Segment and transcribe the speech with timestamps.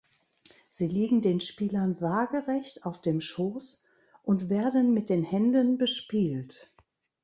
[0.67, 3.83] Sie liegen den Spielern waagerecht auf dem Schoß
[4.23, 6.71] und werden mit den Händen bespielt.